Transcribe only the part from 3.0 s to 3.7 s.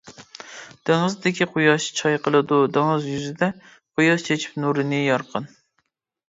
يۈزىدە،